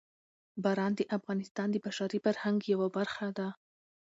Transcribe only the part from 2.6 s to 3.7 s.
یوه برخه ده.